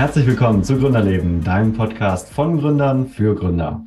[0.00, 3.84] Herzlich willkommen zu Gründerleben, deinem Podcast von Gründern für Gründer.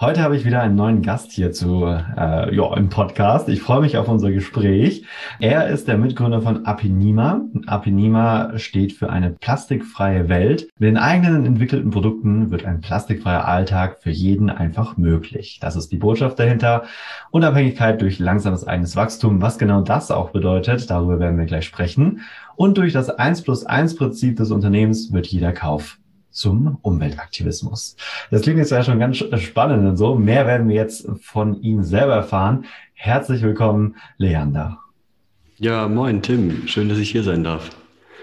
[0.00, 3.48] Heute habe ich wieder einen neuen Gast hier zu, äh, ja, im Podcast.
[3.48, 5.04] Ich freue mich auf unser Gespräch.
[5.40, 7.40] Er ist der Mitgründer von Apinima.
[7.66, 10.68] Apinima steht für eine plastikfreie Welt.
[10.78, 15.58] Mit den eigenen entwickelten Produkten wird ein plastikfreier Alltag für jeden einfach möglich.
[15.60, 16.84] Das ist die Botschaft dahinter.
[17.32, 19.42] Unabhängigkeit durch langsames eigenes Wachstum.
[19.42, 22.20] Was genau das auch bedeutet, darüber werden wir gleich sprechen.
[22.54, 25.98] Und durch das 1 plus 1 Prinzip des Unternehmens wird jeder Kauf
[26.30, 27.96] zum Umweltaktivismus.
[28.30, 30.14] Das klingt jetzt ja schon ganz spannend und so.
[30.14, 32.64] Mehr werden wir jetzt von ihm selber erfahren.
[32.94, 34.78] Herzlich willkommen, Leander.
[35.58, 36.66] Ja, moin, Tim.
[36.66, 37.70] Schön, dass ich hier sein darf.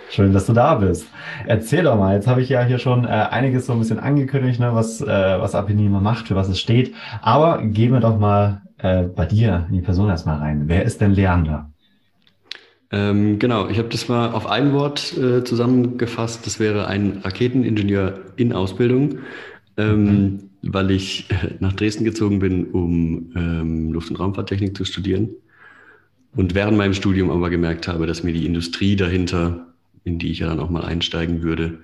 [0.09, 1.07] Schön, dass du da bist.
[1.45, 4.59] Erzähl doch mal, jetzt habe ich ja hier schon äh, einiges so ein bisschen angekündigt,
[4.59, 6.93] ne, was, äh, was Apinima macht, für was es steht.
[7.21, 10.63] Aber gehen wir doch mal äh, bei dir in die Person erstmal rein.
[10.67, 11.71] Wer ist denn Leander?
[12.91, 16.45] Ähm, genau, ich habe das mal auf ein Wort äh, zusammengefasst.
[16.45, 19.19] Das wäre ein Raketeningenieur in Ausbildung,
[19.77, 20.49] ähm, mhm.
[20.61, 21.27] weil ich
[21.59, 25.29] nach Dresden gezogen bin, um ähm, Luft- und Raumfahrttechnik zu studieren.
[26.35, 30.39] Und während meinem Studium aber gemerkt habe, dass mir die Industrie dahinter, in die ich
[30.39, 31.79] ja dann auch mal einsteigen würde,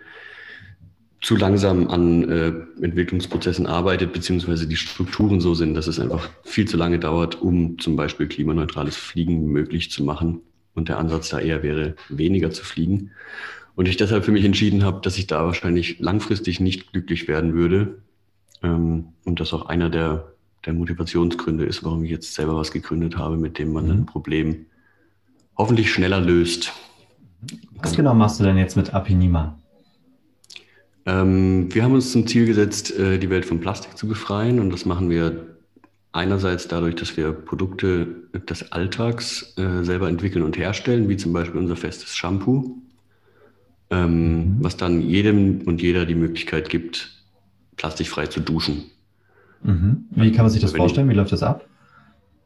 [1.22, 6.68] zu langsam an äh, Entwicklungsprozessen arbeitet, beziehungsweise die Strukturen so sind, dass es einfach viel
[6.68, 10.42] zu lange dauert, um zum Beispiel klimaneutrales Fliegen möglich zu machen
[10.76, 13.12] und der Ansatz da eher wäre, weniger zu fliegen.
[13.76, 17.54] Und ich deshalb für mich entschieden habe, dass ich da wahrscheinlich langfristig nicht glücklich werden
[17.54, 18.02] würde.
[18.64, 20.34] Ähm, und das auch einer der,
[20.66, 23.92] der Motivationsgründe ist, warum ich jetzt selber was gegründet habe, mit dem man mhm.
[23.92, 24.66] ein Problem
[25.58, 26.74] hoffentlich schneller löst.
[27.76, 29.58] Was genau machst du denn jetzt mit Apinima?
[31.06, 34.60] Ähm, wir haben uns zum Ziel gesetzt, äh, die Welt von Plastik zu befreien.
[34.60, 35.58] Und das machen wir
[36.14, 38.08] Einerseits dadurch, dass wir Produkte
[38.50, 42.82] des Alltags äh, selber entwickeln und herstellen, wie zum Beispiel unser festes Shampoo,
[43.90, 44.58] ähm, mhm.
[44.60, 47.24] was dann jedem und jeder die Möglichkeit gibt,
[47.78, 48.84] plastikfrei zu duschen.
[49.64, 50.06] Mhm.
[50.12, 51.08] Wie kann man sich das wenn vorstellen?
[51.08, 51.66] Ich, wie läuft das ab?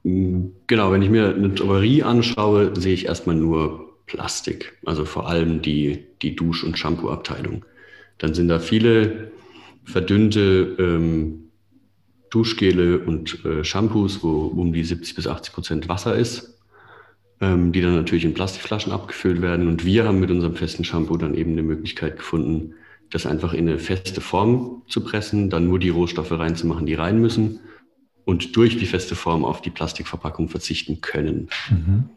[0.03, 5.27] Mm, genau, wenn ich mir eine Drogerie anschaue, sehe ich erstmal nur Plastik, also vor
[5.27, 7.65] allem die, die Dusch- und Shampoo-Abteilung.
[8.19, 9.31] Dann sind da viele
[9.83, 11.44] verdünnte ähm,
[12.35, 16.59] Duschgele und äh, Shampoos, wo um die 70 bis 80 Prozent Wasser ist,
[17.39, 19.69] ähm, die dann natürlich in Plastikflaschen abgefüllt werden.
[19.69, 22.73] Und wir haben mit unserem festen Shampoo dann eben eine Möglichkeit gefunden,
[23.09, 27.21] das einfach in eine feste Form zu pressen, dann nur die Rohstoffe reinzumachen, die rein
[27.21, 27.61] müssen
[28.25, 31.47] und durch die feste Form auf die Plastikverpackung verzichten können.
[31.69, 32.09] Mhm.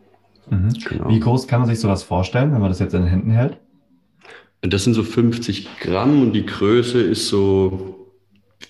[0.50, 0.72] Mhm.
[0.88, 1.10] Genau.
[1.10, 3.58] Wie groß kann man sich sowas vorstellen, wenn man das jetzt in den Händen hält?
[4.62, 8.07] Das sind so 50 Gramm und die Größe ist so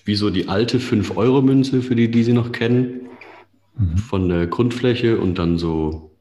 [0.05, 3.09] wie so die alte 5-Euro-Münze, für die, die Sie noch kennen,
[3.77, 3.97] mhm.
[3.97, 6.11] von der Grundfläche und dann so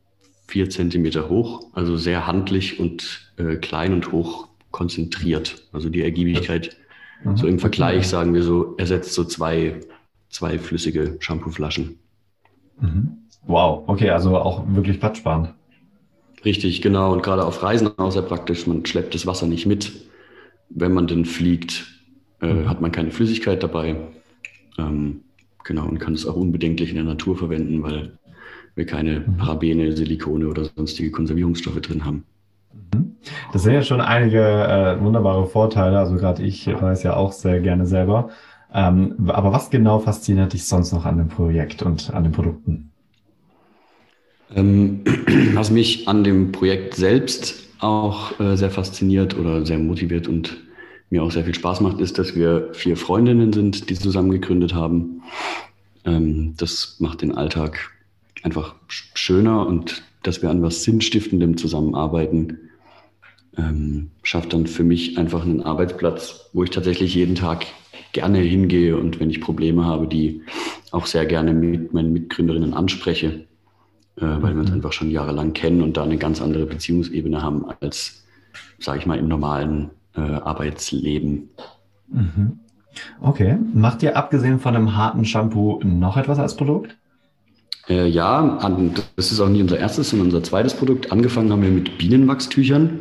[0.47, 5.69] vier Zentimeter hoch, also sehr handlich und äh, klein und hoch konzentriert.
[5.73, 6.77] Also die Ergiebigkeit,
[7.25, 7.37] mhm.
[7.37, 9.81] so im Vergleich sagen wir so, ersetzt so zwei,
[10.31, 11.99] zwei flüssige Shampooflaschen.
[12.81, 13.19] Mhm.
[13.47, 15.55] Wow, okay, also auch wirklich platzsparend.
[16.45, 17.13] Richtig, genau.
[17.13, 18.67] Und gerade auf Reisen auch sehr praktisch.
[18.67, 19.93] Man schleppt das Wasser nicht mit.
[20.69, 21.87] Wenn man denn fliegt,
[22.41, 22.69] äh, mhm.
[22.69, 23.97] hat man keine Flüssigkeit dabei.
[24.79, 25.23] Ähm,
[25.65, 28.19] genau, und kann es auch unbedenklich in der Natur verwenden, weil
[28.75, 29.37] wir keine mhm.
[29.37, 32.25] Parabene, Silikone oder sonstige Konservierungsstoffe drin haben.
[32.95, 33.17] Mhm.
[33.53, 35.99] Das sind ja schon einige äh, wunderbare Vorteile.
[35.99, 38.31] Also gerade ich weiß ja auch sehr gerne selber.
[38.73, 42.91] Ähm, aber was genau fasziniert dich sonst noch an dem Projekt und an den Produkten?
[44.55, 45.01] Ähm,
[45.55, 50.57] was mich an dem Projekt selbst auch äh, sehr fasziniert oder sehr motiviert und
[51.11, 54.75] mir auch sehr viel Spaß macht, ist, dass wir vier Freundinnen sind, die zusammen gegründet
[54.75, 55.23] haben.
[56.05, 57.91] Ähm, das macht den Alltag
[58.43, 62.59] einfach schöner und dass wir an was Sinnstiftendem zusammenarbeiten,
[63.57, 67.67] ähm, schafft dann für mich einfach einen Arbeitsplatz, wo ich tatsächlich jeden Tag
[68.13, 70.43] gerne hingehe und wenn ich Probleme habe, die
[70.91, 73.47] auch sehr gerne mit meinen Mitgründerinnen anspreche,
[74.17, 74.77] äh, weil wir uns mhm.
[74.77, 78.25] einfach schon jahrelang kennen und da eine ganz andere Beziehungsebene haben als,
[78.79, 81.51] sage ich mal, im normalen äh, Arbeitsleben.
[82.09, 82.61] Mhm.
[83.21, 83.59] Okay.
[83.75, 86.97] Macht ihr abgesehen von einem harten Shampoo noch etwas als Produkt?
[87.89, 88.59] Äh, ja,
[89.17, 91.11] das ist auch nicht unser erstes, sondern unser zweites Produkt.
[91.11, 93.01] Angefangen haben wir mit Bienenwachstüchern.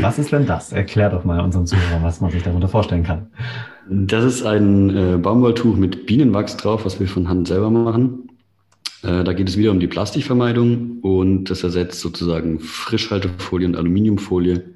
[0.00, 0.72] Was ist denn das?
[0.72, 3.26] Erklär doch mal unseren Zuhörern, was man sich darunter vorstellen kann.
[3.90, 8.30] Das ist ein äh, Baumwolltuch mit Bienenwachs drauf, was wir von Hand selber machen.
[9.02, 14.73] Äh, da geht es wieder um die Plastikvermeidung und das ersetzt sozusagen Frischhaltefolie und Aluminiumfolie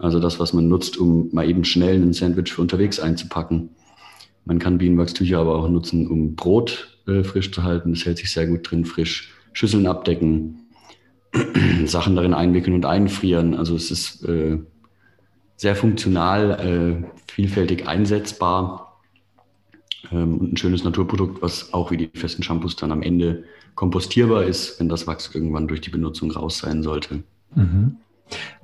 [0.00, 3.70] also das, was man nutzt, um mal eben schnell ein Sandwich für unterwegs einzupacken.
[4.46, 7.92] Man kann Bienenwachstücher aber auch nutzen, um Brot äh, frisch zu halten.
[7.92, 9.34] Das hält sich sehr gut drin frisch.
[9.52, 10.70] Schüsseln abdecken,
[11.84, 13.54] Sachen darin einwickeln und einfrieren.
[13.54, 14.58] Also es ist äh,
[15.56, 19.00] sehr funktional, äh, vielfältig einsetzbar
[20.10, 23.44] ähm, und ein schönes Naturprodukt, was auch wie die festen Shampoos dann am Ende
[23.74, 27.22] kompostierbar ist, wenn das Wachs irgendwann durch die Benutzung raus sein sollte.
[27.54, 27.96] Mhm.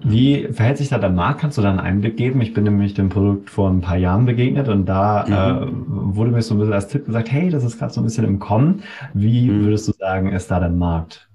[0.00, 1.40] Wie verhält sich da der Markt?
[1.40, 2.40] Kannst du da einen Einblick geben?
[2.40, 6.12] Ich bin nämlich dem Produkt vor ein paar Jahren begegnet und da mhm.
[6.12, 8.04] äh, wurde mir so ein bisschen als Tipp gesagt, hey, das ist gerade so ein
[8.04, 8.82] bisschen im Kommen.
[9.14, 9.64] Wie mhm.
[9.64, 11.28] würdest du sagen, ist da der Markt?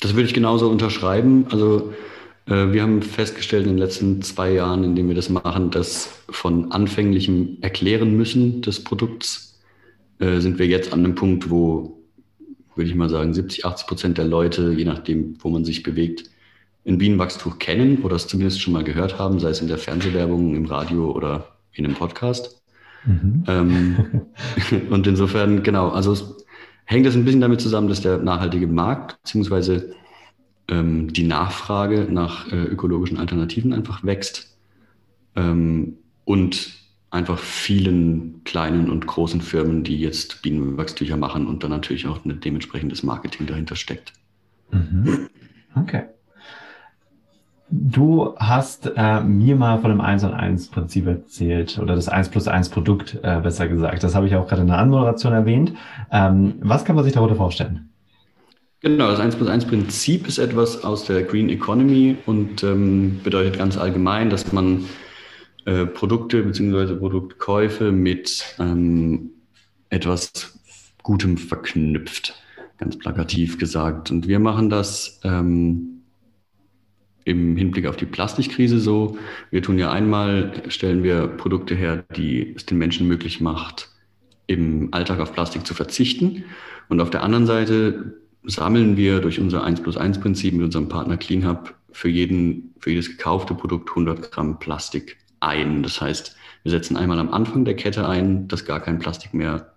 [0.00, 1.46] Das würde ich genauso unterschreiben.
[1.50, 1.92] Also
[2.46, 6.22] äh, wir haben festgestellt in den letzten zwei Jahren, in denen wir das machen, dass
[6.30, 9.60] von anfänglichem Erklären müssen des Produkts
[10.18, 11.98] äh, sind wir jetzt an einem Punkt, wo,
[12.74, 16.24] würde ich mal sagen, 70, 80 Prozent der Leute, je nachdem, wo man sich bewegt,
[16.86, 20.54] ein Bienenwachstuch kennen oder es zumindest schon mal gehört haben, sei es in der Fernsehwerbung,
[20.54, 22.62] im Radio oder in einem Podcast.
[23.04, 23.44] Mhm.
[23.46, 23.96] Ähm,
[24.90, 26.46] und insofern, genau, also es
[26.84, 29.94] hängt das ein bisschen damit zusammen, dass der nachhaltige Markt beziehungsweise
[30.68, 34.56] ähm, die Nachfrage nach äh, ökologischen Alternativen einfach wächst
[35.34, 36.72] ähm, und
[37.10, 42.40] einfach vielen kleinen und großen Firmen, die jetzt Bienenwachstücher machen und dann natürlich auch ein
[42.40, 44.12] dementsprechendes Marketing dahinter steckt.
[44.70, 45.28] Mhm.
[45.74, 46.04] Okay.
[47.68, 52.28] Du hast äh, mir mal von dem 1 und 1 Prinzip erzählt oder das 1
[52.28, 54.04] plus 1 Produkt äh, besser gesagt.
[54.04, 55.72] Das habe ich auch gerade in der Anmoderation erwähnt.
[56.12, 57.88] Ähm, was kann man sich darunter vorstellen?
[58.82, 63.58] Genau, das 1 plus 1 Prinzip ist etwas aus der Green Economy und ähm, bedeutet
[63.58, 64.84] ganz allgemein, dass man
[65.64, 66.94] äh, Produkte bzw.
[66.94, 69.30] Produktkäufe mit ähm,
[69.90, 70.56] etwas
[71.02, 72.40] Gutem verknüpft,
[72.78, 74.12] ganz plakativ gesagt.
[74.12, 75.95] Und wir machen das ähm,
[77.26, 79.18] im Hinblick auf die Plastikkrise so.
[79.50, 83.90] Wir tun ja einmal, stellen wir Produkte her, die es den Menschen möglich macht,
[84.46, 86.44] im Alltag auf Plastik zu verzichten.
[86.88, 88.14] Und auf der anderen Seite
[88.44, 92.90] sammeln wir durch unser 1 plus 1 Prinzip mit unserem Partner CleanHub für, jeden, für
[92.90, 95.82] jedes gekaufte Produkt 100 Gramm Plastik ein.
[95.82, 99.74] Das heißt, wir setzen einmal am Anfang der Kette ein, dass gar kein Plastik mehr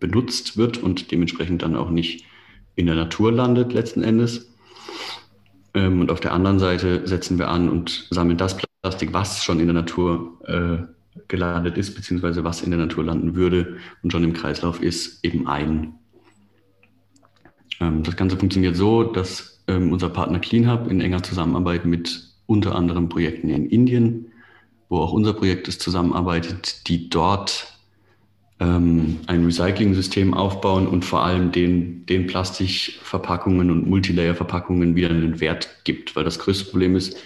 [0.00, 2.24] benutzt wird und dementsprechend dann auch nicht
[2.74, 4.49] in der Natur landet letzten Endes.
[5.74, 9.60] Ähm, und auf der anderen Seite setzen wir an und sammeln das Plastik, was schon
[9.60, 14.24] in der Natur äh, gelandet ist, beziehungsweise was in der Natur landen würde und schon
[14.24, 15.94] im Kreislauf ist, eben ein.
[17.80, 22.74] Ähm, das Ganze funktioniert so, dass ähm, unser Partner CleanHub in enger Zusammenarbeit mit unter
[22.74, 24.32] anderem Projekten in Indien,
[24.88, 27.79] wo auch unser Projekt ist, zusammenarbeitet, die dort
[28.60, 35.68] ähm, ein Recycling-System aufbauen und vor allem den, den Plastikverpackungen und Multilayer-Verpackungen wieder einen Wert
[35.84, 36.14] gibt.
[36.14, 37.16] Weil das größte Problem ist,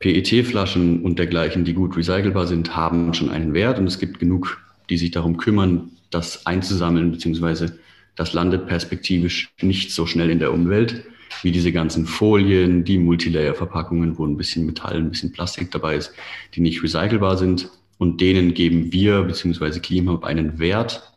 [0.00, 4.60] PET-Flaschen und dergleichen, die gut recycelbar sind, haben schon einen Wert und es gibt genug,
[4.90, 7.78] die sich darum kümmern, das einzusammeln, beziehungsweise
[8.14, 11.04] das landet perspektivisch nicht so schnell in der Umwelt
[11.42, 16.12] wie diese ganzen Folien, die Multilayer-Verpackungen, wo ein bisschen Metall, ein bisschen Plastik dabei ist,
[16.54, 17.70] die nicht recycelbar sind.
[17.98, 19.80] Und denen geben wir bzw.
[19.80, 21.12] Klimahub einen Wert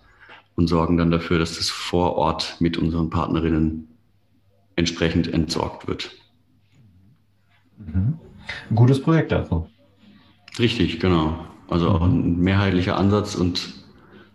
[0.55, 3.87] und sorgen dann dafür, dass das vor Ort mit unseren Partnerinnen
[4.75, 6.11] entsprechend entsorgt wird.
[7.77, 8.19] Mhm.
[8.75, 9.67] Gutes Projekt dafür.
[10.59, 11.45] Richtig, genau.
[11.67, 13.73] Also auch ein mehrheitlicher Ansatz und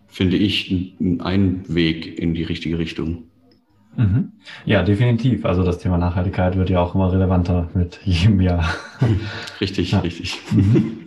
[0.07, 3.23] finde ich, ein Weg in die richtige Richtung.
[3.95, 4.31] Mhm.
[4.65, 5.45] Ja, definitiv.
[5.45, 8.65] Also das Thema Nachhaltigkeit wird ja auch immer relevanter mit jedem Jahr.
[9.61, 9.99] Richtig, ja.
[9.99, 10.39] richtig.
[10.51, 11.02] Mhm.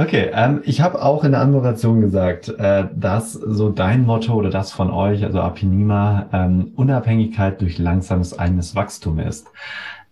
[0.00, 4.48] Okay, ähm, ich habe auch in der Anmoderation gesagt, äh, dass so dein Motto oder
[4.48, 9.48] das von euch, also Apinima, ähm, Unabhängigkeit durch langsames eigenes Wachstum ist.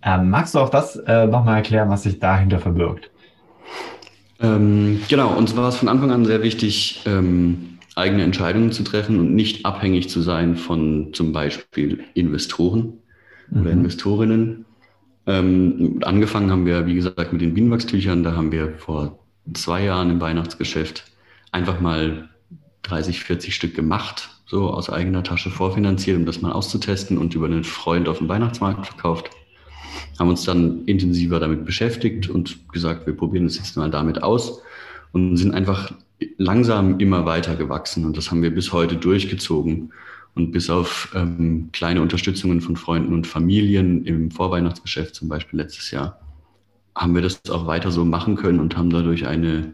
[0.03, 3.11] Ähm, magst du auch das äh, nochmal erklären, was sich dahinter verbirgt?
[4.43, 9.19] Ähm, genau, uns war es von Anfang an sehr wichtig, ähm, eigene Entscheidungen zu treffen
[9.19, 12.99] und nicht abhängig zu sein von zum Beispiel Investoren
[13.49, 13.61] mhm.
[13.63, 14.67] oder Investorinnen.
[15.27, 18.23] Ähm, angefangen haben wir, wie gesagt, mit den Bienenwachstüchern.
[18.23, 19.19] Da haben wir vor
[19.55, 21.05] zwei Jahren im Weihnachtsgeschäft
[21.53, 22.29] einfach mal
[22.83, 27.47] 30, 40 Stück gemacht, so aus eigener Tasche vorfinanziert, um das mal auszutesten und über
[27.47, 29.31] einen Freund auf dem Weihnachtsmarkt verkauft.
[30.19, 34.63] Haben uns dann intensiver damit beschäftigt und gesagt, wir probieren es jetzt mal damit aus
[35.13, 35.93] und sind einfach
[36.37, 39.93] langsam immer weiter gewachsen und das haben wir bis heute durchgezogen.
[40.35, 45.91] Und bis auf ähm, kleine Unterstützungen von Freunden und Familien im Vorweihnachtsgeschäft zum Beispiel letztes
[45.91, 46.21] Jahr,
[46.99, 49.73] haben wir das auch weiter so machen können und haben dadurch eine,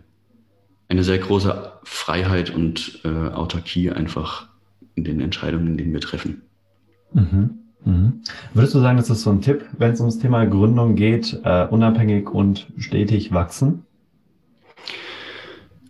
[0.89, 4.49] eine sehr große Freiheit und äh, Autarkie einfach
[4.95, 6.43] in den Entscheidungen, die wir treffen.
[7.13, 7.51] Mhm.
[7.85, 8.21] Mhm.
[8.53, 11.67] Würdest du sagen, das ist so ein Tipp, wenn es ums Thema Gründung geht, äh,
[11.67, 13.85] unabhängig und stetig wachsen?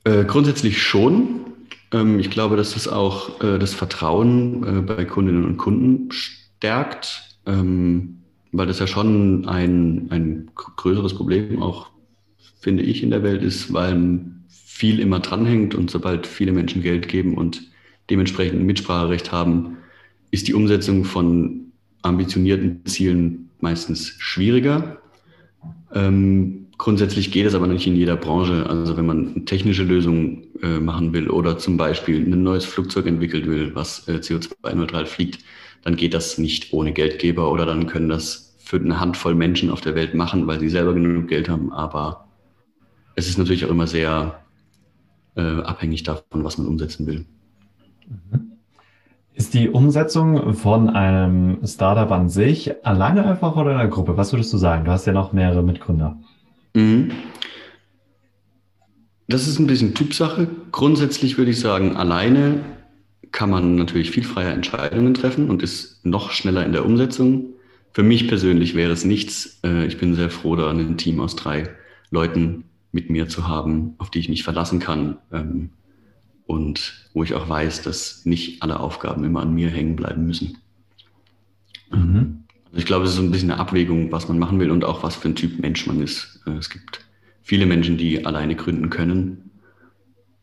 [0.05, 1.41] Äh, grundsätzlich schon.
[1.93, 7.39] Ähm, ich glaube, dass das auch äh, das Vertrauen äh, bei Kundinnen und Kunden stärkt,
[7.47, 8.24] ähm,
[8.57, 11.91] weil das ja schon ein, ein größeres Problem auch
[12.65, 17.09] finde ich, in der Welt ist, weil viel immer dranhängt und sobald viele Menschen Geld
[17.09, 17.63] geben und
[18.11, 19.77] dementsprechend ein Mitspracherecht haben,
[20.31, 24.99] ist die Umsetzung von ambitionierten Zielen meistens schwieriger.
[25.95, 28.67] Ähm, grundsätzlich geht es aber nicht in jeder Branche.
[28.67, 33.07] Also wenn man eine technische Lösung äh, machen will oder zum Beispiel ein neues Flugzeug
[33.07, 35.45] entwickelt will, was äh, CO2-neutral fliegt,
[35.83, 38.44] dann geht das nicht ohne Geldgeber oder dann können das
[38.75, 41.73] für eine Handvoll Menschen auf der Welt machen, weil sie selber genug Geld haben.
[41.73, 42.27] Aber
[43.15, 44.41] es ist natürlich auch immer sehr
[45.37, 47.25] äh, abhängig davon, was man umsetzen will.
[49.35, 54.17] Ist die Umsetzung von einem Startup an sich alleine einfach oder in einer Gruppe?
[54.17, 54.85] Was würdest du sagen?
[54.85, 56.19] Du hast ja noch mehrere Mitgründer.
[56.75, 57.13] Mhm.
[59.29, 60.49] Das ist ein bisschen Typsache.
[60.73, 62.61] Grundsätzlich würde ich sagen, alleine
[63.31, 67.54] kann man natürlich viel freier Entscheidungen treffen und ist noch schneller in der Umsetzung.
[67.95, 69.61] Für mich persönlich wäre es nichts.
[69.65, 71.71] Äh, ich bin sehr froh, da ein Team aus drei
[72.11, 75.19] Leuten mit mir zu haben, auf die ich mich verlassen kann.
[75.33, 75.71] Ähm,
[76.47, 80.59] und wo ich auch weiß, dass nicht alle Aufgaben immer an mir hängen bleiben müssen.
[81.91, 82.45] Mhm.
[82.67, 84.85] Also ich glaube, es ist so ein bisschen eine Abwägung, was man machen will und
[84.85, 86.43] auch was für ein Typ Mensch man ist.
[86.49, 87.05] Äh, es gibt
[87.43, 89.51] viele Menschen, die alleine gründen können.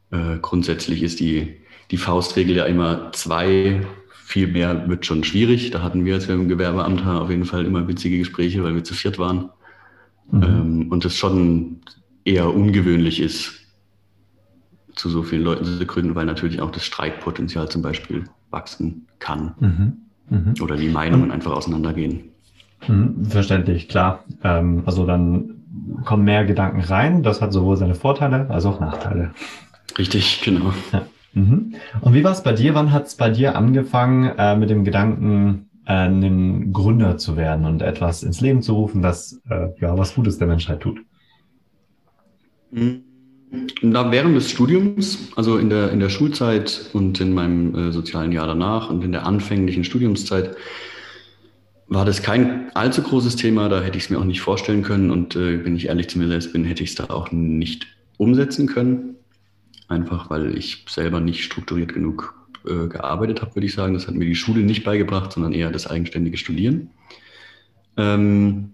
[0.10, 1.58] Äh, grundsätzlich ist die,
[1.92, 3.86] die Faustregel ja immer zwei,
[4.32, 5.72] viel mehr wird schon schwierig.
[5.72, 8.76] Da hatten wir, als wir im Gewerbeamt haben, auf jeden Fall immer witzige Gespräche, weil
[8.76, 9.50] wir zu viert waren.
[10.32, 10.44] Mhm.
[10.44, 11.82] Ähm, und das schon
[12.24, 13.60] eher ungewöhnlich ist,
[14.96, 19.54] zu so vielen Leuten zu gründen, weil natürlich auch das Streitpotenzial zum Beispiel wachsen kann.
[19.60, 19.94] Mhm.
[20.30, 20.54] Mhm.
[20.62, 22.30] Oder die Meinungen einfach auseinandergehen.
[22.88, 23.26] Mhm.
[23.26, 24.24] Verständlich, klar.
[24.46, 25.62] Ähm, also dann
[26.06, 27.22] kommen mehr Gedanken rein.
[27.22, 29.32] Das hat sowohl seine Vorteile als auch Nachteile.
[29.98, 30.74] Richtig, genau.
[30.94, 31.06] Ja.
[31.34, 31.76] Mhm.
[32.02, 32.76] Und wie war es bei dir?
[32.76, 37.66] Wann hat es bei dir angefangen, äh, mit dem Gedanken, äh, ein Gründer zu werden
[37.66, 41.00] und etwas ins Leben zu rufen, das äh, ja was Gutes der Menschheit tut?
[42.72, 43.04] Mhm.
[43.84, 48.32] Da während des Studiums, also in der, in der Schulzeit und in meinem äh, sozialen
[48.32, 50.56] Jahr danach und in der anfänglichen Studiumszeit,
[51.88, 53.68] war das kein allzu großes Thema.
[53.68, 55.12] Da hätte ich es mir auch nicht vorstellen können.
[55.12, 57.88] Und äh, wenn ich ehrlich zu mir selbst bin, hätte ich es da auch nicht
[58.16, 59.16] umsetzen können.
[59.92, 62.34] Einfach weil ich selber nicht strukturiert genug
[62.66, 63.94] äh, gearbeitet habe, würde ich sagen.
[63.94, 66.92] Das hat mir die Schule nicht beigebracht, sondern eher das eigenständige Studieren.
[67.98, 68.72] Ähm,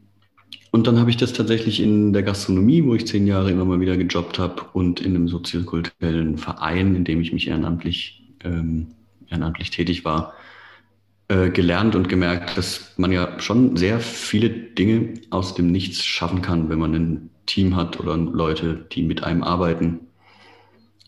[0.70, 3.80] und dann habe ich das tatsächlich in der Gastronomie, wo ich zehn Jahre immer mal
[3.80, 8.90] wieder gejobbt habe und in einem soziokulturellen Verein, in dem ich mich ehrenamtlich, ähm,
[9.28, 10.34] ehrenamtlich tätig war,
[11.30, 16.44] äh, gelernt und gemerkt, dass man ja schon sehr viele Dinge aus dem Nichts schaffen
[16.44, 20.02] kann, wenn man ein Team hat oder Leute, die mit einem arbeiten.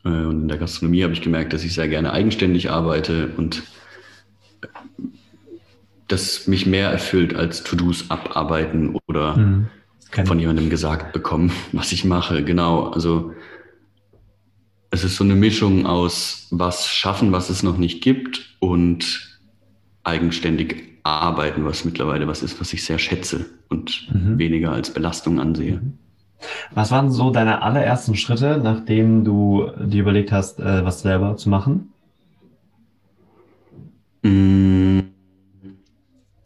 [0.06, 3.64] Äh, und in der Gastronomie habe ich gemerkt, dass ich sehr gerne eigenständig arbeite und
[6.08, 9.68] das mich mehr erfüllt als To-Dos abarbeiten oder mhm.
[10.26, 12.44] von jemandem gesagt bekommen, was ich mache.
[12.44, 13.34] Genau, also
[14.92, 19.40] es ist so eine Mischung aus was schaffen, was es noch nicht gibt und
[20.04, 24.40] eigenständig arbeiten, was mittlerweile was ist, was ich sehr schätze und mhm.
[24.40, 25.78] weniger als Belastung ansehe.
[25.78, 25.98] Mhm.
[26.72, 31.50] Was waren so deine allerersten Schritte, nachdem du dir überlegt hast, äh, was selber zu
[31.50, 31.94] machen?
[34.24, 35.04] Mmh.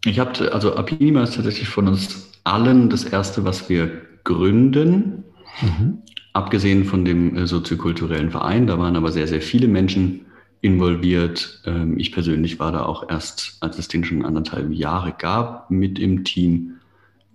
[0.05, 5.23] Ich habe, also Apinima ist tatsächlich von uns allen das erste, was wir gründen.
[5.61, 5.99] Mhm.
[6.33, 10.25] Abgesehen von dem äh, soziokulturellen Verein, da waren aber sehr, sehr viele Menschen
[10.61, 11.61] involviert.
[11.65, 15.99] Ähm, ich persönlich war da auch erst, als es den schon anderthalb Jahre gab, mit
[15.99, 16.77] im Team.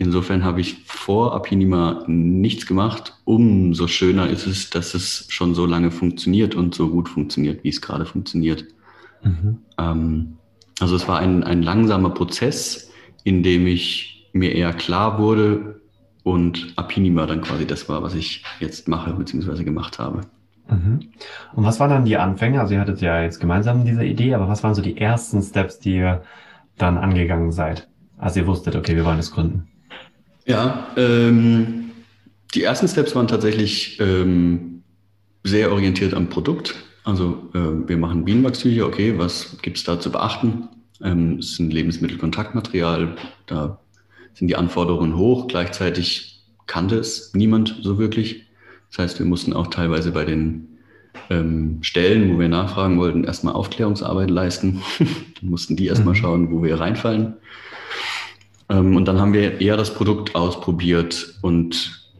[0.00, 3.19] Insofern habe ich vor Apinima nichts gemacht.
[3.25, 7.71] Umso schöner ist es, dass es schon so lange funktioniert und so gut funktioniert, wie
[7.71, 8.64] es gerade funktioniert.
[9.25, 9.59] Mhm.
[9.76, 10.38] Ähm,
[10.78, 12.93] also es war ein, ein langsamer Prozess,
[13.25, 15.81] in dem ich mir eher klar wurde
[16.23, 19.64] und Apinima dann quasi das war, was ich jetzt mache bzw.
[19.64, 20.21] gemacht habe.
[20.71, 21.09] Mhm.
[21.55, 22.61] Und was waren dann die Anfänge?
[22.61, 25.81] Also ihr hattet ja jetzt gemeinsam diese Idee, aber was waren so die ersten Steps,
[25.81, 26.23] die ihr
[26.76, 29.67] dann angegangen seid, als ihr wusstet, okay, wir wollen es gründen?
[30.49, 31.90] Ja, ähm,
[32.55, 34.83] die ersten Steps waren tatsächlich ähm,
[35.45, 36.75] sehr orientiert am Produkt.
[37.05, 40.69] Also äh, wir machen Bienenwachstücher, okay, was gibt es da zu beachten?
[41.02, 43.78] Ähm, es ist ein Lebensmittelkontaktmaterial, da
[44.33, 45.49] sind die Anforderungen hoch.
[45.49, 48.47] Gleichzeitig kannte es niemand so wirklich.
[48.90, 50.78] Das heißt, wir mussten auch teilweise bei den
[51.28, 54.83] ähm, Stellen, wo wir nachfragen wollten, erstmal Aufklärungsarbeit leisten.
[54.99, 56.19] dann mussten die erstmal mhm.
[56.19, 57.35] schauen, wo wir reinfallen.
[58.68, 62.10] Ähm, und dann haben wir eher das Produkt ausprobiert und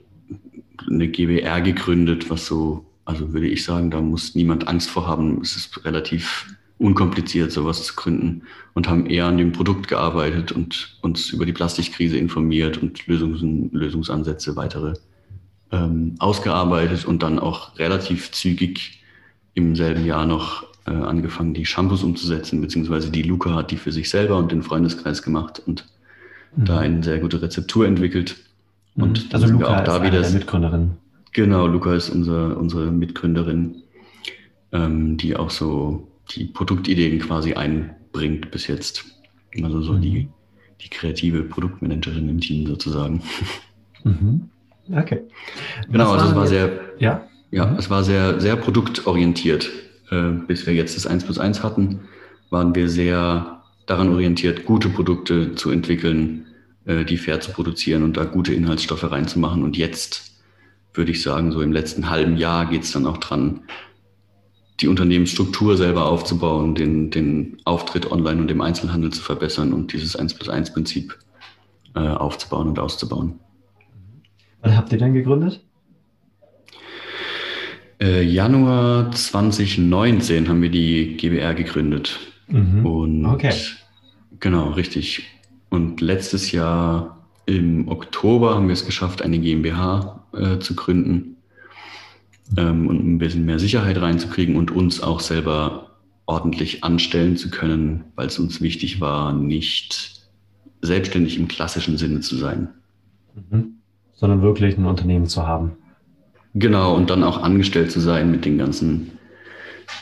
[0.89, 5.41] eine GBR gegründet, was so also würde ich sagen, da muss niemand Angst vor haben.
[5.41, 8.43] Es ist relativ unkompliziert, sowas zu gründen
[8.75, 13.73] und haben eher an dem Produkt gearbeitet und uns über die Plastikkrise informiert und Lösungs
[13.73, 14.93] Lösungsansätze weitere
[15.73, 19.03] ähm, ausgearbeitet und dann auch relativ zügig
[19.55, 23.91] im selben Jahr noch äh, angefangen, die Shampoos umzusetzen, beziehungsweise die Luca hat die für
[23.91, 25.87] sich selber und den Freundeskreis gemacht und
[26.57, 26.65] mhm.
[26.65, 28.37] da eine sehr gute Rezeptur entwickelt.
[28.95, 29.03] Mhm.
[29.03, 30.91] Und also Luca auch da ist wieder der Mitgründerin.
[31.33, 33.83] Genau, Luca ist unser, unsere Mitgründerin,
[34.73, 39.05] ähm, die auch so die Produktideen quasi einbringt bis jetzt.
[39.63, 40.03] Also so mhm.
[40.03, 40.29] die,
[40.81, 43.23] die kreative Produktmanagerin im Team sozusagen.
[44.05, 44.49] Mhm.
[44.91, 45.23] Okay.
[45.91, 47.79] Genau, also es war sehr, ja, ja mhm.
[47.79, 49.71] es war sehr, sehr produktorientiert.
[50.11, 52.01] Äh, bis wir jetzt das 1 plus 1 hatten,
[52.51, 56.47] waren wir sehr daran orientiert, gute Produkte zu entwickeln,
[56.85, 59.65] äh, die fair zu produzieren und da gute Inhaltsstoffe reinzumachen.
[59.65, 60.43] Und jetzt
[60.93, 63.63] würde ich sagen, so im letzten halben Jahr geht es dann auch dran,
[64.81, 70.15] die Unternehmensstruktur selber aufzubauen, den, den Auftritt online und im Einzelhandel zu verbessern und dieses
[70.17, 71.19] 1 plus 1 Prinzip
[71.97, 73.41] äh, aufzubauen und auszubauen.
[74.61, 75.65] Wann habt ihr denn gegründet?
[78.01, 82.21] Äh, Januar 2019 haben wir die GBR gegründet.
[82.49, 82.87] Mhm.
[82.87, 83.53] Und okay.
[84.41, 85.25] Genau, richtig.
[85.71, 91.37] Und letztes Jahr im Oktober haben wir es geschafft, eine GmbH äh, zu gründen
[92.57, 98.05] ähm, und ein bisschen mehr Sicherheit reinzukriegen und uns auch selber ordentlich anstellen zu können,
[98.15, 100.29] weil es uns wichtig war, nicht
[100.83, 102.69] selbstständig im klassischen Sinne zu sein.
[103.35, 103.75] Mhm.
[104.15, 105.73] Sondern wirklich ein Unternehmen zu haben.
[106.55, 109.13] Genau, und dann auch angestellt zu sein mit den ganzen,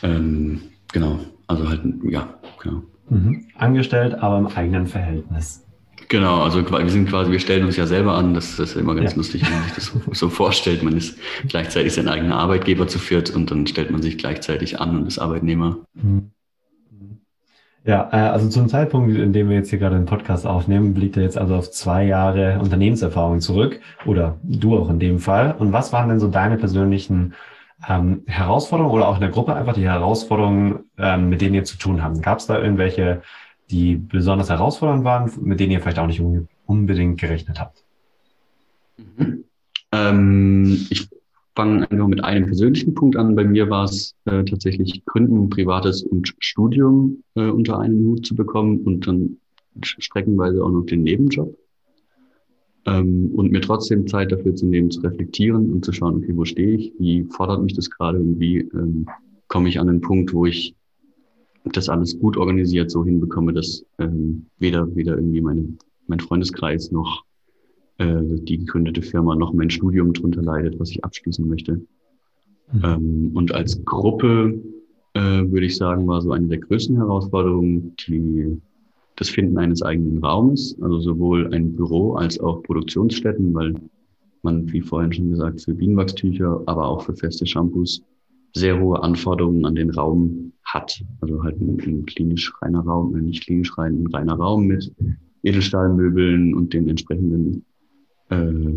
[0.02, 0.62] ähm,
[0.92, 2.28] genau, also halt, ja,
[2.62, 2.82] genau.
[3.08, 3.46] Mhm.
[3.56, 5.62] Angestellt, aber im eigenen Verhältnis.
[6.08, 8.94] Genau, also wir sind quasi, wir stellen uns ja selber an, das, das ist immer
[8.94, 9.16] ganz ja.
[9.16, 10.82] lustig, wenn man sich das so, so, vorstellt.
[10.82, 14.96] Man ist gleichzeitig sein eigener Arbeitgeber zu viert und dann stellt man sich gleichzeitig an
[14.96, 15.78] und ist Arbeitnehmer.
[15.94, 16.30] Mhm.
[17.84, 21.16] Ja, äh, also zum Zeitpunkt, in dem wir jetzt hier gerade den Podcast aufnehmen, blickt
[21.16, 25.54] er jetzt also auf zwei Jahre Unternehmenserfahrung zurück oder du auch in dem Fall.
[25.56, 27.34] Und was waren denn so deine persönlichen
[27.88, 31.78] ähm, Herausforderungen oder auch in der Gruppe einfach die Herausforderungen, ähm, mit denen ihr zu
[31.78, 32.22] tun habt?
[32.22, 33.22] Gab es da irgendwelche
[33.70, 36.22] die besonders herausfordernd waren, mit denen ihr vielleicht auch nicht
[36.66, 37.82] unbedingt gerechnet habt?
[38.96, 39.44] Mhm.
[39.92, 41.08] Ähm, ich
[41.54, 43.34] fange einfach mit einem persönlichen Punkt an.
[43.34, 48.34] Bei mir war es äh, tatsächlich Gründen, Privates und Studium äh, unter einen Hut zu
[48.34, 49.38] bekommen und dann
[49.82, 51.56] streckenweise auch noch den Nebenjob.
[52.86, 56.44] Ähm, und mir trotzdem Zeit dafür zu nehmen, zu reflektieren und zu schauen, okay, wo
[56.44, 59.06] stehe ich, wie fordert mich das gerade und wie ähm,
[59.48, 60.74] komme ich an den Punkt, wo ich
[61.64, 65.68] das alles gut organisiert so hinbekomme, dass ähm, weder, weder irgendwie meine,
[66.06, 67.24] mein Freundeskreis noch
[67.98, 71.80] äh, die gegründete Firma noch mein Studium drunter leidet, was ich abschließen möchte.
[72.72, 72.82] Mhm.
[72.84, 74.62] Ähm, und als Gruppe
[75.14, 78.60] äh, würde ich sagen, war so eine der größten Herausforderungen die,
[79.16, 83.74] das Finden eines eigenen Raumes, also sowohl ein Büro als auch Produktionsstätten, weil
[84.42, 88.02] man, wie vorhin schon gesagt, für Bienenwachstücher, aber auch für feste Shampoos
[88.54, 91.02] sehr hohe Anforderungen an den Raum hat.
[91.20, 94.92] Also halt ein, ein klinisch reiner Raum, nicht klinisch rein, ein reiner Raum mit
[95.42, 97.64] Edelstahlmöbeln und den entsprechenden
[98.30, 98.74] äh,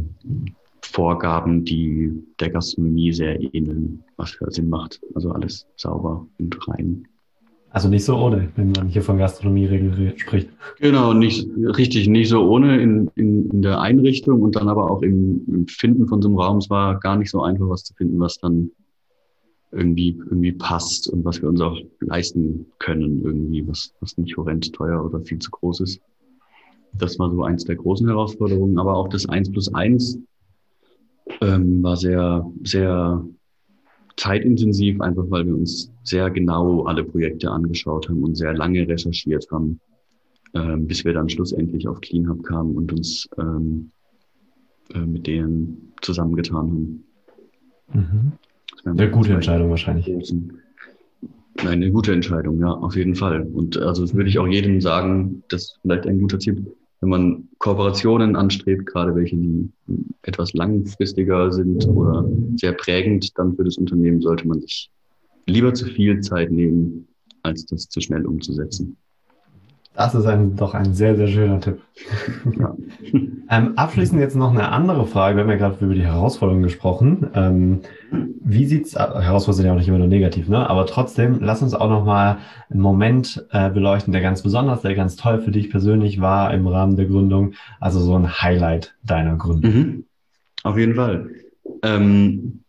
[0.81, 4.99] Vorgaben, die der Gastronomie sehr ähneln, was für Sinn macht.
[5.13, 7.07] Also alles sauber und rein.
[7.71, 10.49] Also nicht so ohne, wenn man hier von Gastronomie spricht.
[10.79, 15.03] Genau, nicht richtig, nicht so ohne in, in, in der Einrichtung und dann aber auch
[15.03, 16.57] im, im Finden von so einem Raum.
[16.57, 18.71] Es war gar nicht so einfach, was zu finden, was dann
[19.71, 24.73] irgendwie, irgendwie passt und was wir uns auch leisten können, irgendwie, was, was nicht horrend
[24.73, 26.01] teuer oder viel zu groß ist.
[26.93, 30.17] Das war so eins der großen Herausforderungen, aber auch das eins plus eins
[31.41, 33.23] ähm, war sehr, sehr
[34.19, 39.47] zeitintensiv, einfach weil wir uns sehr genau alle Projekte angeschaut haben und sehr lange recherchiert
[39.51, 39.79] haben,
[40.53, 43.91] ähm, bis wir dann schlussendlich auf CleanHub kamen und uns ähm,
[44.93, 47.03] äh, mit denen zusammengetan haben.
[47.93, 48.31] Mhm.
[48.85, 50.07] Eine gute Entscheidung wahrscheinlich.
[51.57, 53.41] Nein, eine gute Entscheidung, ja, auf jeden Fall.
[53.53, 56.65] Und also das würde ich auch jedem sagen, das ist vielleicht ein guter Tipp,
[57.01, 59.69] wenn man Kooperationen anstrebt, gerade welche, die
[60.23, 64.91] etwas langfristiger sind oder sehr prägend, dann für das Unternehmen sollte man sich
[65.45, 67.07] lieber zu viel Zeit nehmen,
[67.43, 68.97] als das zu schnell umzusetzen.
[69.95, 71.81] Das ist ein, doch ein sehr, sehr schöner Tipp.
[72.57, 72.75] Ja.
[73.49, 75.35] ähm, abschließend jetzt noch eine andere Frage.
[75.35, 77.27] Wir haben ja gerade über die Herausforderungen gesprochen.
[77.33, 77.81] Ähm,
[78.41, 80.69] wie sieht's, äh, Herausforderungen sind ja auch nicht immer nur negativ, ne?
[80.69, 82.37] Aber trotzdem, lass uns auch noch mal
[82.69, 86.67] einen Moment äh, beleuchten, der ganz besonders, der ganz toll für dich persönlich war im
[86.67, 87.53] Rahmen der Gründung.
[87.79, 89.73] Also so ein Highlight deiner Gründung.
[89.73, 90.05] Mhm.
[90.63, 91.29] Auf jeden Fall.
[91.83, 92.61] Ähm,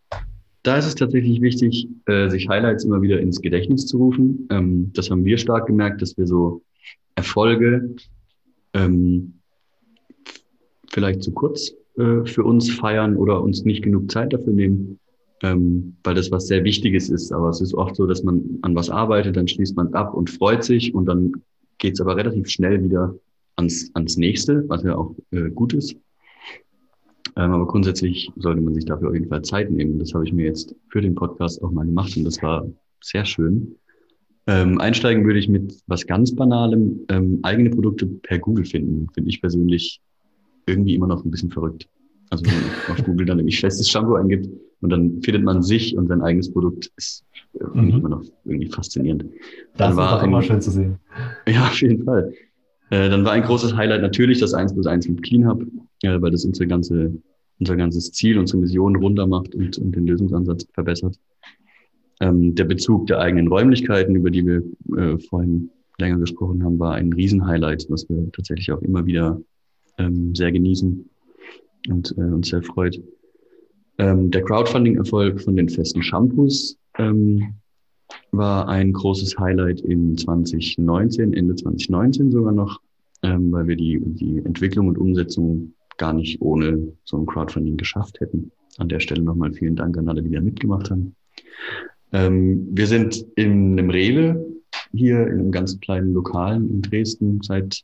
[0.62, 4.48] da ist es tatsächlich wichtig, äh, sich Highlights immer wieder ins Gedächtnis zu rufen.
[4.50, 6.62] Ähm, das haben wir stark gemerkt, dass wir so
[7.20, 7.96] Erfolge
[8.72, 9.35] ähm,
[10.90, 14.98] vielleicht zu kurz äh, für uns feiern oder uns nicht genug Zeit dafür nehmen,
[15.42, 17.30] ähm, weil das was sehr Wichtiges ist.
[17.30, 20.30] Aber es ist oft so, dass man an was arbeitet, dann schließt man ab und
[20.30, 21.33] freut sich und dann
[21.76, 23.14] geht es aber relativ schnell wieder
[23.56, 25.94] ans, ans nächste, was ja auch äh, gut ist.
[27.37, 29.98] Ähm, aber grundsätzlich sollte man sich dafür auf jeden Fall Zeit nehmen.
[29.98, 32.66] Das habe ich mir jetzt für den Podcast auch mal gemacht und das war
[33.02, 33.76] sehr schön.
[34.50, 37.00] Ähm, einsteigen würde ich mit was ganz Banalem.
[37.08, 40.00] Ähm, eigene Produkte per Google finden, finde ich persönlich
[40.66, 41.88] irgendwie immer noch ein bisschen verrückt.
[42.30, 44.48] Also wenn man auf Google dann nämlich festes Shampoo eingibt
[44.80, 47.98] und dann findet man sich und sein eigenes Produkt, ist irgendwie mhm.
[47.98, 49.24] immer noch irgendwie faszinierend.
[49.24, 49.30] Das
[49.76, 50.98] dann war ist auch immer schön zu sehen.
[51.46, 52.32] Ja, auf jeden Fall.
[52.90, 55.62] Äh, dann war ein großes Highlight natürlich das 1 plus 1 mit CleanHub,
[56.02, 57.12] äh, weil das unsere ganze,
[57.60, 61.16] unser ganzes Ziel, unsere Mission runter macht und, und den Lösungsansatz verbessert.
[62.20, 64.62] Ähm, der Bezug der eigenen Räumlichkeiten, über die wir
[64.96, 69.40] äh, vorhin länger gesprochen haben, war ein Riesenhighlight, was wir tatsächlich auch immer wieder
[69.98, 71.09] ähm, sehr genießen
[71.88, 73.00] und äh, uns sehr freut.
[73.98, 77.54] Ähm, der Crowdfunding-Erfolg von den festen Shampoos ähm,
[78.33, 82.80] war ein großes Highlight in 2019, Ende 2019 sogar noch,
[83.22, 88.20] ähm, weil wir die, die Entwicklung und Umsetzung gar nicht ohne so ein Crowdfunding geschafft
[88.20, 88.50] hätten.
[88.78, 91.14] An der Stelle nochmal vielen Dank an alle, die da mitgemacht haben.
[92.12, 94.46] Ähm, wir sind in einem Rewe
[94.92, 97.83] hier in einem ganz kleinen Lokalen in Dresden seit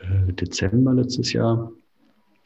[0.00, 1.72] äh, Dezember letztes Jahr.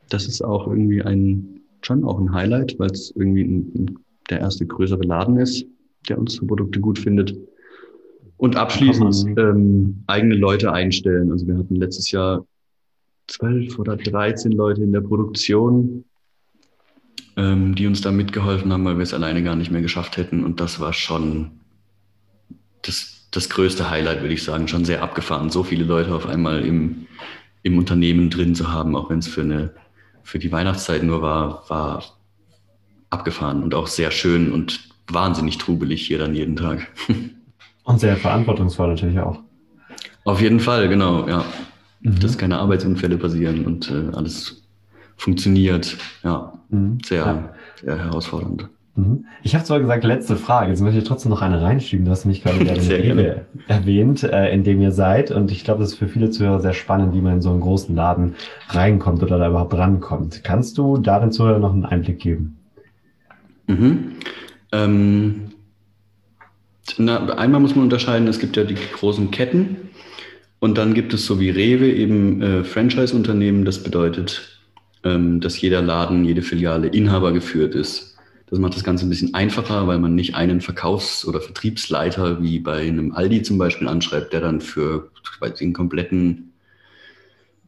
[0.09, 4.41] Das ist auch irgendwie ein, schon auch ein Highlight, weil es irgendwie ein, ein, der
[4.41, 5.65] erste größere Laden ist,
[6.09, 7.37] der unsere Produkte gut findet.
[8.37, 11.31] Und abschließend ähm, eigene Leute einstellen.
[11.31, 12.45] Also wir hatten letztes Jahr
[13.29, 16.05] zwölf oder dreizehn Leute in der Produktion,
[17.37, 20.45] ähm, die uns da mitgeholfen haben, weil wir es alleine gar nicht mehr geschafft hätten.
[20.45, 21.53] Und das war schon
[22.83, 24.69] das, das größte Highlight, würde ich sagen.
[24.69, 27.07] Schon sehr abgefahren, so viele Leute auf einmal im,
[27.63, 29.71] im Unternehmen drin zu haben, auch wenn es für eine
[30.23, 32.05] für die Weihnachtszeit nur war, war
[33.11, 36.89] abgefahren und auch sehr schön und wahnsinnig trubelig hier dann jeden Tag.
[37.85, 39.41] Und sehr verantwortungsvoll natürlich auch.
[40.23, 41.45] Auf jeden Fall, genau, ja.
[42.01, 42.21] Mhm.
[42.21, 44.62] Dass keine Arbeitsunfälle passieren und äh, alles
[45.23, 45.97] funktioniert.
[46.25, 46.99] Ja, mhm.
[47.05, 47.55] Sehr, ja.
[47.81, 48.69] sehr herausfordernd.
[48.97, 49.25] Mhm.
[49.43, 52.05] Ich habe zwar gesagt, letzte Frage, jetzt möchte ich trotzdem noch eine reinschieben.
[52.05, 55.31] Du hast mich gerade in der Rewe erwähnt, äh, in dem ihr seid.
[55.31, 57.61] Und ich glaube, das ist für viele Zuhörer sehr spannend, wie man in so einen
[57.61, 58.35] großen Laden
[58.69, 60.43] reinkommt oder da überhaupt rankommt.
[60.43, 62.59] Kannst du da den Zuhörern noch einen Einblick geben?
[63.69, 64.13] Mhm.
[64.73, 65.53] Ähm,
[66.99, 69.77] na, einmal muss man unterscheiden, es gibt ja die großen Ketten
[70.59, 73.65] und dann gibt es so wie Rewe eben äh, Franchise-Unternehmen.
[73.65, 74.52] Das bedeutet,
[75.03, 78.17] dass jeder Laden, jede Filiale Inhaber geführt ist.
[78.49, 82.59] Das macht das Ganze ein bisschen einfacher, weil man nicht einen Verkaufs- oder Vertriebsleiter wie
[82.59, 85.11] bei einem Aldi zum Beispiel anschreibt, der dann für
[85.59, 86.53] den kompletten,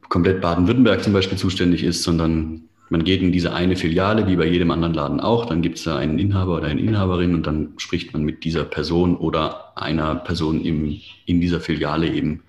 [0.09, 4.47] komplett Baden-Württemberg zum Beispiel zuständig ist, sondern man geht in diese eine Filiale, wie bei
[4.47, 7.73] jedem anderen Laden auch, dann gibt es da einen Inhaber oder eine Inhaberin und dann
[7.79, 12.42] spricht man mit dieser Person oder einer Person im, in dieser Filiale eben.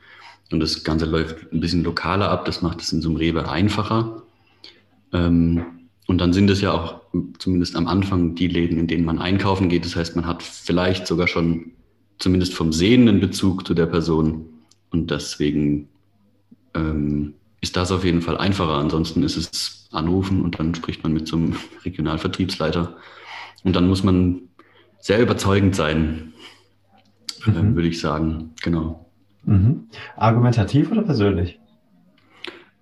[0.52, 3.50] Und das Ganze läuft ein bisschen lokaler ab, das macht es in so einem Rewe
[3.50, 4.24] einfacher.
[5.15, 5.65] Ähm,
[6.08, 7.01] und dann sind es ja auch
[7.39, 9.86] zumindest am Anfang die Läden, in denen man einkaufen geht.
[9.86, 11.71] Das heißt, man hat vielleicht sogar schon
[12.19, 14.45] zumindest vom Sehen einen Bezug zu der Person.
[14.91, 15.88] Und deswegen
[16.75, 18.75] ähm, ist das auf jeden Fall einfacher.
[18.75, 22.97] Ansonsten ist es anrufen und dann spricht man mit so einem Regionalvertriebsleiter.
[23.63, 24.41] Und dann muss man
[24.99, 26.34] sehr überzeugend sein,
[27.45, 27.56] mhm.
[27.56, 28.51] äh, würde ich sagen.
[28.62, 29.10] Genau.
[29.43, 29.88] Mhm.
[30.17, 31.60] Argumentativ oder persönlich?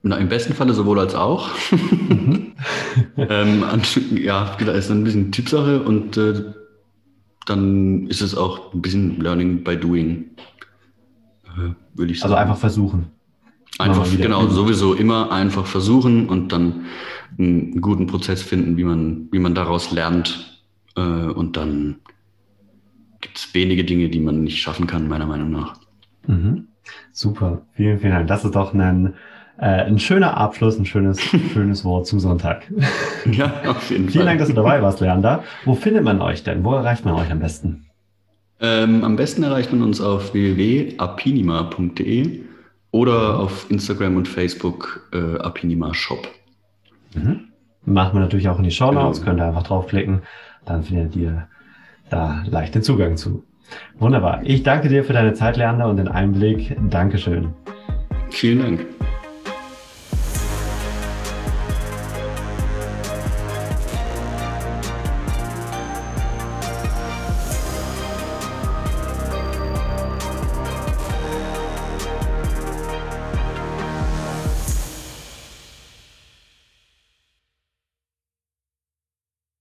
[0.05, 1.49] Na, Im besten Falle sowohl als auch.
[1.71, 2.51] Mhm.
[3.17, 3.63] ähm,
[4.15, 6.53] ja, da ist ein bisschen Tippsache und äh,
[7.45, 10.31] dann ist es auch ein bisschen Learning by Doing,
[11.45, 12.33] äh, würde ich also sagen.
[12.33, 13.07] Also einfach versuchen.
[13.79, 16.85] Einfach, genau, sowieso immer einfach versuchen und dann
[17.39, 20.61] einen guten Prozess finden, wie man, wie man daraus lernt.
[20.95, 21.95] Äh, und dann
[23.19, 25.75] gibt es wenige Dinge, die man nicht schaffen kann, meiner Meinung nach.
[26.27, 26.67] Mhm.
[27.11, 28.27] Super, vielen, vielen Dank.
[28.27, 29.15] Das ist doch ein
[29.57, 31.21] äh, ein schöner Abschluss, ein schönes,
[31.53, 32.63] schönes Wort zum Sonntag.
[33.31, 34.11] Ja, auf jeden Fall.
[34.11, 35.43] Vielen Dank, dass du dabei warst, Leander.
[35.65, 36.63] Wo findet man euch denn?
[36.63, 37.85] Wo erreicht man euch am besten?
[38.59, 42.41] Ähm, am besten erreicht man uns auf www.apinima.de
[42.91, 46.27] oder auf Instagram und Facebook äh, Apinima Shop.
[47.13, 47.49] Mhm.
[47.85, 49.31] Machen wir natürlich auch in die Show Notes, genau.
[49.31, 50.21] könnt ihr einfach draufklicken,
[50.65, 51.47] dann findet ihr
[52.09, 53.43] da leicht den Zugang zu.
[53.97, 54.41] Wunderbar.
[54.43, 56.77] Ich danke dir für deine Zeit, Leander, und den Einblick.
[56.89, 57.49] Dankeschön.
[58.29, 58.92] Vielen Dank.